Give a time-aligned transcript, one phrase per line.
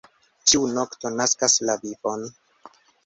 [0.53, 2.25] Ĉiu nokto naskas la vivon.